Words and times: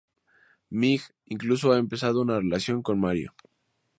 Meg 0.79 1.01
incluso 1.27 1.71
ha 1.71 1.77
empezado 1.77 2.23
una 2.23 2.39
relación 2.39 2.81
con 2.81 2.99
Mario. 2.99 3.35